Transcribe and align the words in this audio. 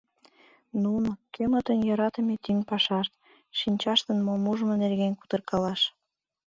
Нуно, 0.83 1.11
кӧмытын 1.33 1.79
йӧратыме 1.87 2.35
тӱҥ 2.43 2.57
пашашт— 2.69 3.13
шинчаштын 3.59 4.17
мом 4.25 4.41
ужмо 4.51 4.73
нерген 4.83 5.13
кутыркалаш. 5.19 5.81